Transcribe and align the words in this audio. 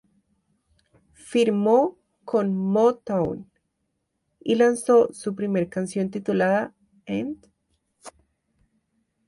Firmó 1.13 1.95
con 2.25 2.57
Motown 2.57 3.51
y 4.39 4.55
lanzó 4.55 5.13
su 5.13 5.35
primer 5.35 5.69
canción 5.69 6.09
titulada 6.09 6.73
"And?". 7.05 7.37